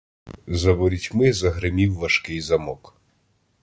За 0.47 0.73
ворітьми 0.73 1.33
загримів 1.33 1.93
важкий 1.93 2.41
замок. 2.41 2.95